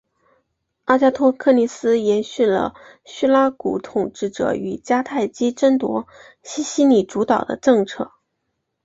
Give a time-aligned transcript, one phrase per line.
[0.85, 2.73] 阿加托克利斯延续了
[3.05, 6.07] 叙拉古统治者与迦太基争夺
[6.41, 8.11] 西西里主导的政策。